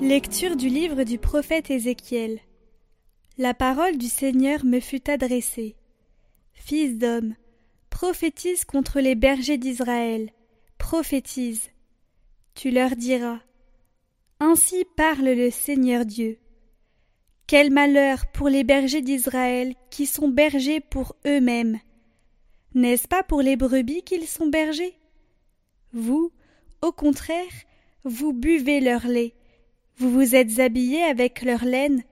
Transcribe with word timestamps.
Lecture 0.00 0.56
du 0.56 0.68
livre 0.68 1.04
du 1.04 1.16
prophète 1.16 1.70
Ézéchiel. 1.70 2.40
La 3.38 3.54
parole 3.54 3.96
du 3.96 4.08
Seigneur 4.08 4.62
me 4.62 4.78
fut 4.78 5.08
adressée. 5.08 5.74
Fils 6.52 6.98
d'homme, 6.98 7.34
prophétise 7.88 8.66
contre 8.66 9.00
les 9.00 9.14
bergers 9.14 9.56
d'Israël, 9.56 10.32
prophétise. 10.76 11.70
Tu 12.54 12.70
leur 12.70 12.94
diras. 12.94 13.40
Ainsi 14.38 14.84
parle 14.96 15.30
le 15.30 15.50
Seigneur 15.50 16.04
Dieu. 16.04 16.38
Quel 17.46 17.72
malheur 17.72 18.26
pour 18.34 18.50
les 18.50 18.64
bergers 18.64 19.00
d'Israël 19.00 19.74
qui 19.88 20.04
sont 20.04 20.28
bergers 20.28 20.80
pour 20.80 21.16
eux-mêmes. 21.26 21.78
N'est-ce 22.74 23.08
pas 23.08 23.22
pour 23.22 23.40
les 23.40 23.56
brebis 23.56 24.02
qu'ils 24.02 24.26
sont 24.26 24.48
bergers? 24.48 24.98
Vous, 25.94 26.32
au 26.82 26.92
contraire, 26.92 27.40
vous 28.04 28.34
buvez 28.34 28.80
leur 28.80 29.06
lait 29.06 29.32
vous 29.98 30.10
vous 30.10 30.34
êtes 30.34 30.58
habillés 30.58 31.02
avec 31.02 31.42
leur 31.42 31.64
laine, 31.64 32.02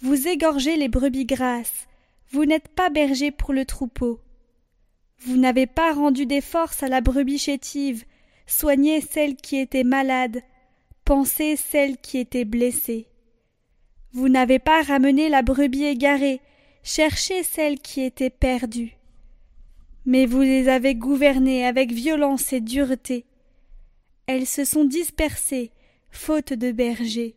vous 0.00 0.28
égorgez 0.28 0.76
les 0.76 0.88
brebis 0.88 1.24
grasses, 1.24 1.88
vous 2.30 2.44
n'êtes 2.44 2.68
pas 2.68 2.90
berger 2.90 3.30
pour 3.30 3.52
le 3.52 3.64
troupeau. 3.64 4.20
Vous 5.18 5.36
n'avez 5.36 5.66
pas 5.66 5.92
rendu 5.92 6.26
des 6.26 6.40
forces 6.40 6.82
à 6.82 6.88
la 6.88 7.00
brebis 7.00 7.38
chétive, 7.38 8.04
soignez 8.46 9.00
celle 9.00 9.36
qui 9.36 9.56
était 9.56 9.84
malade, 9.84 10.42
pensez 11.04 11.56
celle 11.56 11.96
qui 11.96 12.18
était 12.18 12.44
blessée. 12.44 13.08
Vous 14.12 14.28
n'avez 14.28 14.58
pas 14.58 14.82
ramené 14.82 15.28
la 15.28 15.42
brebis 15.42 15.84
égarée, 15.84 16.40
cherchez 16.82 17.42
celle 17.42 17.80
qui 17.80 18.02
était 18.02 18.30
perdue. 18.30 18.96
Mais 20.06 20.26
vous 20.26 20.42
les 20.42 20.68
avez 20.68 20.94
gouvernées 20.94 21.66
avec 21.66 21.90
violence 21.90 22.52
et 22.52 22.60
dureté. 22.60 23.24
Elles 24.26 24.46
se 24.46 24.64
sont 24.64 24.84
dispersées, 24.84 25.72
faute 26.14 26.52
de 26.52 26.72
berger, 26.72 27.34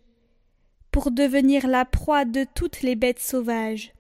pour 0.91 1.11
devenir 1.11 1.67
la 1.67 1.83
proie 1.83 2.25
de 2.25 2.45
toutes 2.55 2.81
les 2.81 2.95
bêtes 2.95 3.19
sauvages. 3.19 3.93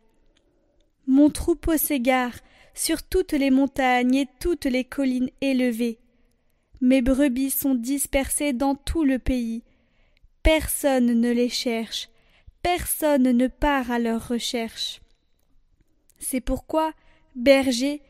Mon 1.07 1.29
troupeau 1.29 1.77
s'égare 1.77 2.35
sur 2.73 3.03
toutes 3.03 3.33
les 3.33 3.49
montagnes 3.49 4.15
et 4.15 4.27
toutes 4.39 4.65
les 4.65 4.83
collines 4.83 5.29
élevées. 5.41 5.99
Mes 6.79 7.01
brebis 7.01 7.49
sont 7.49 7.75
dispersées 7.75 8.53
dans 8.53 8.75
tout 8.75 9.03
le 9.03 9.19
pays. 9.19 9.63
Personne 10.43 11.19
ne 11.19 11.31
les 11.31 11.49
cherche, 11.49 12.09
personne 12.61 13.31
ne 13.31 13.47
part 13.47 13.91
à 13.91 13.99
leur 13.99 14.27
recherche. 14.27 15.01
C'est 16.19 16.41
pourquoi, 16.41 16.93
berger, 17.35 18.01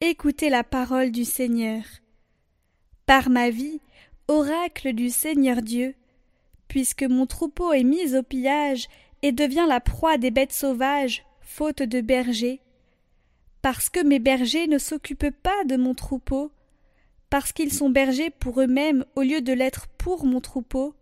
écoutez 0.00 0.50
la 0.50 0.64
parole 0.64 1.10
du 1.10 1.24
Seigneur. 1.24 1.82
Par 3.06 3.30
ma 3.30 3.50
vie, 3.50 3.80
oracle 4.26 4.92
du 4.92 5.10
Seigneur 5.10 5.62
Dieu, 5.62 5.94
puisque 6.68 7.02
mon 7.02 7.26
troupeau 7.26 7.72
est 7.72 7.84
mis 7.84 8.14
au 8.14 8.22
pillage 8.22 8.88
et 9.22 9.32
devient 9.32 9.66
la 9.68 9.80
proie 9.80 10.18
des 10.18 10.30
bêtes 10.30 10.52
sauvages, 10.52 11.24
faute 11.40 11.82
de 11.82 12.00
bergers, 12.00 12.60
parce 13.62 13.88
que 13.90 14.04
mes 14.04 14.18
bergers 14.18 14.68
ne 14.68 14.78
s'occupent 14.78 15.34
pas 15.42 15.64
de 15.64 15.76
mon 15.76 15.94
troupeau, 15.94 16.52
parce 17.30 17.52
qu'ils 17.52 17.72
sont 17.72 17.90
bergers 17.90 18.30
pour 18.30 18.60
eux-mêmes 18.60 19.04
au 19.16 19.22
lieu 19.22 19.40
de 19.40 19.52
l'être 19.52 19.88
pour 19.98 20.24
mon 20.24 20.40
troupeau, 20.40 20.94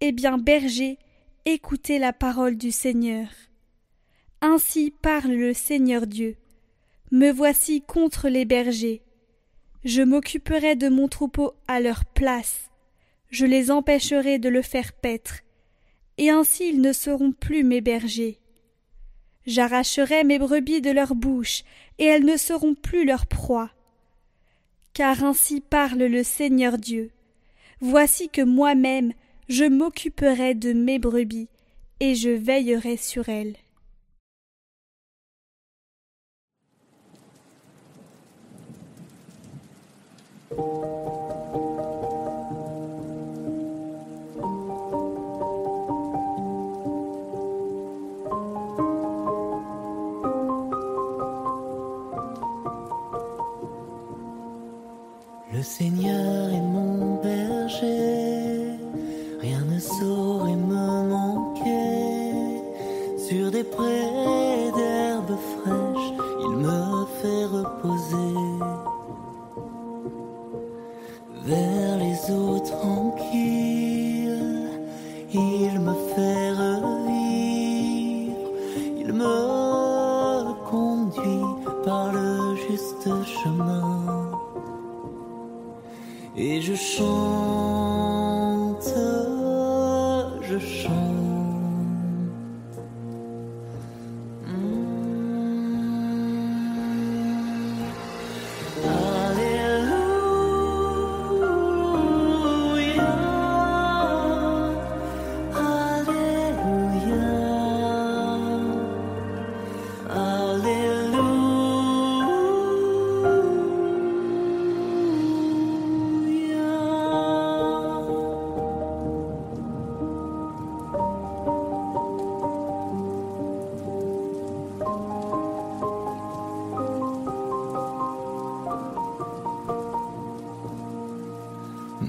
eh 0.00 0.12
bien, 0.12 0.38
bergers, 0.38 0.98
écoutez 1.44 1.98
la 1.98 2.12
parole 2.12 2.56
du 2.56 2.70
Seigneur. 2.70 3.28
Ainsi 4.40 4.92
parle 5.02 5.32
le 5.32 5.52
Seigneur 5.52 6.06
Dieu. 6.06 6.36
Me 7.10 7.30
voici 7.30 7.82
contre 7.82 8.28
les 8.28 8.44
bergers. 8.44 9.02
Je 9.84 10.02
m'occuperai 10.02 10.76
de 10.76 10.88
mon 10.88 11.08
troupeau 11.08 11.52
à 11.66 11.80
leur 11.80 12.04
place 12.04 12.69
je 13.30 13.46
les 13.46 13.70
empêcherai 13.70 14.38
de 14.38 14.48
le 14.48 14.62
faire 14.62 14.92
paître, 14.92 15.40
et 16.18 16.30
ainsi 16.30 16.68
ils 16.68 16.80
ne 16.80 16.92
seront 16.92 17.32
plus 17.32 17.64
mes 17.64 17.80
bergers. 17.80 18.38
J'arracherai 19.46 20.24
mes 20.24 20.38
brebis 20.38 20.80
de 20.80 20.90
leur 20.90 21.14
bouche, 21.14 21.62
et 21.98 22.04
elles 22.04 22.24
ne 22.24 22.36
seront 22.36 22.74
plus 22.74 23.04
leur 23.04 23.26
proie. 23.26 23.70
Car 24.92 25.24
ainsi 25.24 25.60
parle 25.60 26.02
le 26.02 26.22
Seigneur 26.22 26.76
Dieu. 26.76 27.10
Voici 27.80 28.28
que 28.28 28.42
moi-même 28.42 29.12
je 29.48 29.64
m'occuperai 29.64 30.54
de 30.54 30.72
mes 30.72 30.98
brebis, 30.98 31.48
et 32.00 32.14
je 32.14 32.30
veillerai 32.30 32.96
sur 32.96 33.28
elles. 33.28 33.56
Le 40.50 41.29
Prés 63.80 64.70
d'herbes 64.76 65.38
fraîches, 65.52 66.12
il 66.46 66.54
me 66.66 67.06
fait 67.18 67.44
reposer. 67.56 68.36
Vers 71.46 71.94
les 71.96 72.18
eaux 72.30 72.60
tranquilles, 72.72 74.68
il 75.32 75.80
me 75.80 75.94
fait 76.12 76.50
revivre. 76.64 76.90
Il 78.98 79.10
me 79.14 79.38
conduit 80.70 81.46
par 81.82 82.12
le 82.12 82.56
juste 82.56 83.08
chemin 83.24 84.30
et 86.36 86.60
je 86.60 86.74
chante, 86.74 87.00
je 90.42 90.58
chante. 90.58 91.19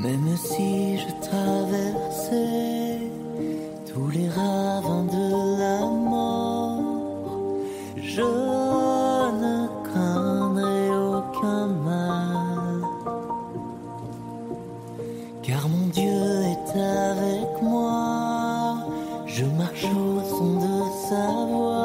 Même 0.03 0.35
si 0.35 0.97
je 0.97 1.11
traversais 1.29 2.97
tous 3.93 4.09
les 4.09 4.29
ravins 4.29 5.03
de 5.03 5.59
la 5.59 5.79
mort, 5.85 7.37
je 7.97 8.21
ne 9.43 9.67
craindrai 9.83 10.89
aucun 10.89 11.67
mal. 11.67 12.81
Car 15.43 15.69
mon 15.69 15.87
Dieu 15.93 16.19
est 16.53 16.79
avec 16.79 17.61
moi, 17.61 18.77
je 19.27 19.45
marche 19.45 19.85
au 19.85 20.19
son 20.35 20.53
de 20.65 20.83
sa 21.09 21.25
voix. 21.45 21.80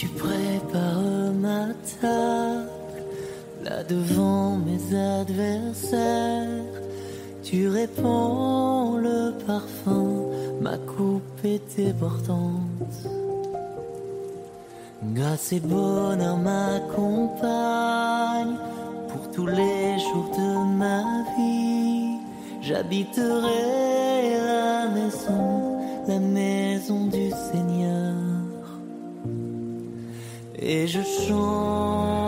Tu 0.00 0.08
prépares 0.08 1.32
ma 1.38 1.66
table 2.00 3.04
là 3.62 3.84
devant 3.84 4.56
mes 4.56 4.96
adversaires. 4.96 6.64
Tu 7.42 7.68
répands 7.68 8.96
le 8.96 9.34
parfum, 9.46 10.24
ma 10.62 10.78
coupe 10.78 11.44
est 11.44 11.76
débordante. 11.76 13.10
Grâce 15.02 15.52
et 15.52 15.60
bonheur 15.60 16.38
m'accompagnent 16.38 18.56
pour 19.08 19.30
tous 19.32 19.48
les 19.48 19.98
jours 19.98 20.30
de 20.34 20.64
ma 20.78 21.02
vie. 21.36 22.16
J'habiterai 22.62 24.38
la 24.46 24.88
maison, 24.96 25.76
la 26.08 26.18
maison 26.18 27.04
du 27.08 27.28
Seigneur. 27.28 27.69
Et 30.62 30.86
je 30.86 31.00
chante. 31.02 32.19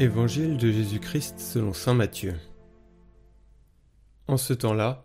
Évangile 0.00 0.56
de 0.56 0.70
Jésus-Christ 0.70 1.40
selon 1.40 1.72
Saint 1.72 1.94
Matthieu. 1.94 2.36
En 4.28 4.36
ce 4.36 4.52
temps-là, 4.52 5.04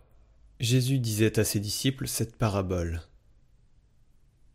Jésus 0.60 1.00
disait 1.00 1.40
à 1.40 1.42
ses 1.42 1.58
disciples 1.58 2.06
cette 2.06 2.36
parabole. 2.36 3.02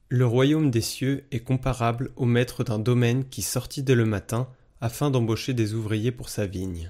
Le 0.08 0.26
royaume 0.26 0.72
des 0.72 0.80
cieux 0.80 1.28
est 1.32 1.42
comparable 1.42 2.14
au 2.16 2.24
maître 2.24 2.64
d'un 2.64 2.80
domaine 2.80 3.28
qui 3.28 3.42
sortit 3.42 3.84
dès 3.84 3.96
le 3.96 4.06
matin 4.06 4.48
afin 4.80 5.12
d'embaucher 5.12 5.54
des 5.54 5.74
ouvriers 5.74 6.14
pour 6.14 6.30
sa 6.30 6.46
vigne. 6.46 6.90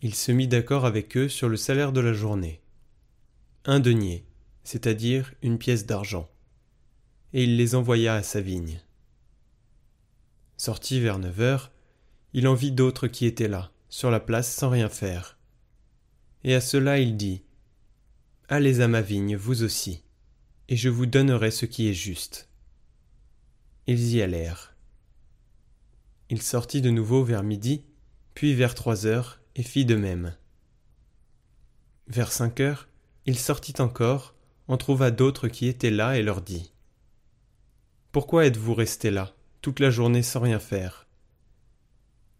Il 0.00 0.16
se 0.16 0.32
mit 0.32 0.48
d'accord 0.48 0.86
avec 0.86 1.16
eux 1.16 1.28
sur 1.28 1.48
le 1.48 1.56
salaire 1.56 1.92
de 1.92 2.00
la 2.00 2.12
journée. 2.12 2.62
Un 3.64 3.78
denier, 3.78 4.26
c'est-à-dire 4.64 5.34
une 5.40 5.56
pièce 5.56 5.86
d'argent. 5.86 6.28
Et 7.32 7.44
il 7.44 7.56
les 7.56 7.76
envoya 7.76 8.14
à 8.14 8.24
sa 8.24 8.40
vigne. 8.40 8.80
Sorti 10.56 10.98
vers 10.98 11.20
neuf 11.20 11.38
heures, 11.38 11.70
il 12.34 12.48
en 12.48 12.54
vit 12.54 12.72
d'autres 12.72 13.08
qui 13.08 13.26
étaient 13.26 13.48
là, 13.48 13.70
sur 13.88 14.10
la 14.10 14.20
place 14.20 14.52
sans 14.52 14.70
rien 14.70 14.88
faire. 14.88 15.38
Et 16.44 16.54
à 16.54 16.60
cela 16.60 16.98
il 16.98 17.16
dit 17.16 17.42
Allez 18.48 18.80
à 18.80 18.88
ma 18.88 19.00
vigne, 19.00 19.36
vous 19.36 19.62
aussi, 19.62 20.02
et 20.68 20.76
je 20.76 20.88
vous 20.88 21.06
donnerai 21.06 21.50
ce 21.50 21.66
qui 21.66 21.88
est 21.88 21.94
juste. 21.94 22.48
Ils 23.86 24.14
y 24.14 24.22
allèrent. 24.22 24.74
Il 26.30 26.40
sortit 26.40 26.80
de 26.80 26.90
nouveau 26.90 27.24
vers 27.24 27.42
midi, 27.42 27.84
puis 28.34 28.54
vers 28.54 28.74
trois 28.74 29.06
heures, 29.06 29.40
et 29.54 29.62
fit 29.62 29.84
de 29.84 29.96
même. 29.96 30.34
Vers 32.08 32.32
cinq 32.32 32.60
heures, 32.60 32.88
il 33.26 33.38
sortit 33.38 33.80
encore, 33.80 34.34
en 34.68 34.76
trouva 34.76 35.10
d'autres 35.10 35.48
qui 35.48 35.66
étaient 35.66 35.90
là, 35.90 36.16
et 36.16 36.22
leur 36.22 36.40
dit 36.40 36.72
Pourquoi 38.10 38.46
êtes-vous 38.46 38.74
restés 38.74 39.10
là, 39.10 39.34
toute 39.60 39.80
la 39.80 39.90
journée 39.90 40.22
sans 40.22 40.40
rien 40.40 40.58
faire? 40.58 41.01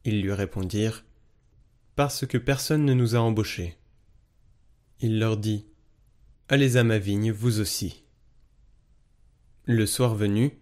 Ils 0.05 0.23
lui 0.23 0.33
répondirent 0.33 1.05
Parce 1.97 2.27
que 2.27 2.39
personne 2.39 2.85
ne 2.85 2.95
nous 2.95 3.15
a 3.15 3.21
embauchés. 3.21 3.77
Il 5.01 5.19
leur 5.19 5.37
dit 5.37 5.67
Allez 6.49 6.77
à 6.77 6.85
ma 6.85 6.99
vigne, 6.99 7.33
vous 7.33 7.61
aussi. 7.61 8.05
Le 9.65 9.87
soir 9.87 10.15
venu, 10.15 10.59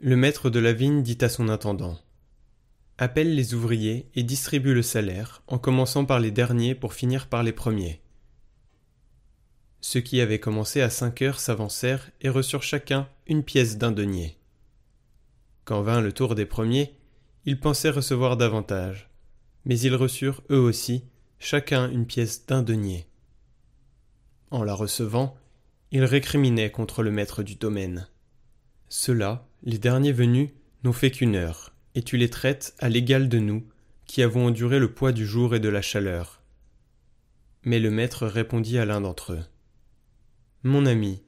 le 0.00 0.16
maître 0.16 0.50
de 0.50 0.58
la 0.58 0.72
vigne 0.72 1.02
dit 1.02 1.18
à 1.20 1.28
son 1.28 1.48
intendant 1.48 1.98
Appelle 2.96 3.34
les 3.34 3.54
ouvriers 3.54 4.10
et 4.14 4.22
distribue 4.22 4.74
le 4.74 4.82
salaire, 4.82 5.42
en 5.46 5.58
commençant 5.58 6.04
par 6.04 6.18
les 6.18 6.30
derniers 6.30 6.74
pour 6.74 6.94
finir 6.94 7.28
par 7.28 7.42
les 7.42 7.52
premiers. 7.52 8.00
Ceux 9.80 10.00
qui 10.00 10.20
avaient 10.20 10.40
commencé 10.40 10.80
à 10.80 10.90
cinq 10.90 11.22
heures 11.22 11.38
s'avancèrent 11.38 12.10
et 12.20 12.28
reçurent 12.28 12.64
chacun 12.64 13.08
une 13.26 13.44
pièce 13.44 13.78
d'un 13.78 13.92
denier. 13.92 14.36
Quand 15.64 15.82
vint 15.82 16.00
le 16.00 16.12
tour 16.12 16.34
des 16.34 16.46
premiers, 16.46 16.97
ils 17.48 17.58
pensaient 17.58 17.88
recevoir 17.88 18.36
davantage, 18.36 19.08
mais 19.64 19.80
ils 19.80 19.94
reçurent 19.94 20.42
eux 20.50 20.60
aussi, 20.60 21.04
chacun 21.38 21.90
une 21.90 22.04
pièce 22.04 22.44
d'un 22.44 22.62
denier. 22.62 23.06
En 24.50 24.62
la 24.64 24.74
recevant, 24.74 25.34
ils 25.90 26.04
récriminaient 26.04 26.70
contre 26.70 27.02
le 27.02 27.10
maître 27.10 27.42
du 27.42 27.54
domaine. 27.54 28.06
Ceux-là, 28.90 29.48
les 29.62 29.78
derniers 29.78 30.12
venus, 30.12 30.50
n'ont 30.84 30.92
fait 30.92 31.10
qu'une 31.10 31.36
heure, 31.36 31.72
et 31.94 32.02
tu 32.02 32.18
les 32.18 32.28
traites 32.28 32.74
à 32.80 32.90
l'égal 32.90 33.30
de 33.30 33.38
nous, 33.38 33.66
qui 34.04 34.22
avons 34.22 34.48
enduré 34.48 34.78
le 34.78 34.92
poids 34.92 35.12
du 35.12 35.24
jour 35.24 35.54
et 35.54 35.60
de 35.60 35.70
la 35.70 35.80
chaleur. 35.80 36.42
Mais 37.62 37.78
le 37.78 37.90
maître 37.90 38.26
répondit 38.26 38.76
à 38.76 38.84
l'un 38.84 39.00
d'entre 39.00 39.32
eux. 39.32 39.44
Mon 40.64 40.84
ami, 40.84 41.22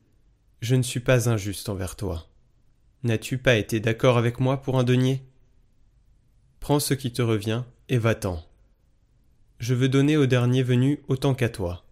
je 0.60 0.74
ne 0.74 0.82
suis 0.82 1.00
pas 1.00 1.30
injuste 1.30 1.70
envers 1.70 1.96
toi. 1.96 2.28
N'as-tu 3.04 3.38
pas 3.38 3.54
été 3.54 3.80
d'accord 3.80 4.18
avec 4.18 4.38
moi 4.38 4.60
pour 4.60 4.78
un 4.78 4.84
denier? 4.84 5.24
Prends 6.60 6.78
ce 6.78 6.94
qui 6.94 7.10
te 7.10 7.22
revient 7.22 7.64
et 7.88 7.98
va-t'en. 7.98 8.44
Je 9.58 9.74
veux 9.74 9.88
donner 9.88 10.16
au 10.16 10.26
dernier 10.26 10.62
venu 10.62 11.00
autant 11.08 11.34
qu'à 11.34 11.48
toi. 11.48 11.84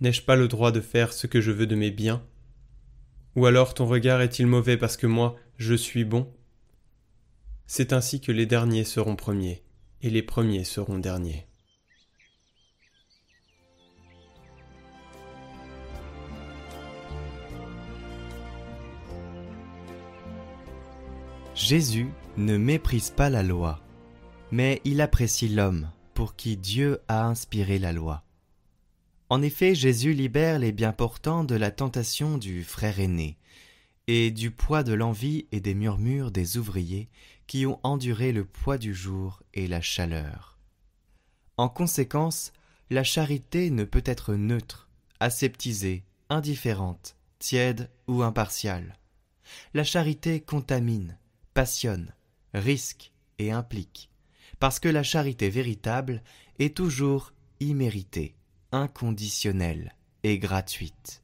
N'ai-je 0.00 0.22
pas 0.22 0.36
le 0.36 0.48
droit 0.48 0.72
de 0.72 0.80
faire 0.80 1.12
ce 1.12 1.26
que 1.26 1.40
je 1.40 1.52
veux 1.52 1.66
de 1.66 1.76
mes 1.76 1.90
biens? 1.90 2.24
Ou 3.36 3.46
alors 3.46 3.74
ton 3.74 3.86
regard 3.86 4.22
est-il 4.22 4.46
mauvais 4.46 4.78
parce 4.78 4.96
que 4.96 5.06
moi 5.06 5.36
je 5.58 5.74
suis 5.74 6.04
bon? 6.04 6.32
C'est 7.66 7.92
ainsi 7.92 8.20
que 8.20 8.32
les 8.32 8.46
derniers 8.46 8.84
seront 8.84 9.16
premiers, 9.16 9.62
et 10.02 10.10
les 10.10 10.22
premiers 10.22 10.64
seront 10.64 10.98
derniers. 10.98 11.46
Jésus 21.54 22.08
ne 22.38 22.56
méprise 22.56 23.10
pas 23.10 23.28
la 23.28 23.42
loi 23.42 23.80
mais 24.52 24.80
il 24.84 25.00
apprécie 25.00 25.48
l'homme 25.48 25.90
pour 26.14 26.36
qui 26.36 26.56
Dieu 26.56 27.00
a 27.08 27.24
inspiré 27.26 27.78
la 27.78 27.92
loi. 27.92 28.24
En 29.28 29.42
effet, 29.42 29.74
Jésus 29.74 30.12
libère 30.12 30.58
les 30.58 30.72
bien-portants 30.72 31.44
de 31.44 31.54
la 31.54 31.70
tentation 31.70 32.36
du 32.36 32.64
frère 32.64 32.98
aîné 32.98 33.38
et 34.08 34.32
du 34.32 34.50
poids 34.50 34.82
de 34.82 34.92
l'envie 34.92 35.46
et 35.52 35.60
des 35.60 35.74
murmures 35.74 36.32
des 36.32 36.56
ouvriers 36.56 37.08
qui 37.46 37.64
ont 37.64 37.78
enduré 37.84 38.32
le 38.32 38.44
poids 38.44 38.76
du 38.76 38.92
jour 38.92 39.42
et 39.54 39.68
la 39.68 39.80
chaleur. 39.80 40.58
En 41.56 41.68
conséquence, 41.68 42.52
la 42.90 43.04
charité 43.04 43.70
ne 43.70 43.84
peut 43.84 44.02
être 44.04 44.34
neutre, 44.34 44.88
aseptisée, 45.20 46.02
indifférente, 46.28 47.16
tiède 47.38 47.88
ou 48.08 48.22
impartiale. 48.22 48.98
La 49.74 49.84
charité 49.84 50.40
contamine, 50.40 51.18
passionne, 51.54 52.14
risque 52.52 53.12
et 53.38 53.52
implique 53.52 54.10
parce 54.60 54.78
que 54.78 54.88
la 54.88 55.02
charité 55.02 55.48
véritable 55.50 56.22
est 56.58 56.76
toujours 56.76 57.32
imméritée, 57.58 58.36
inconditionnelle 58.72 59.96
et 60.22 60.38
gratuite. 60.38 61.22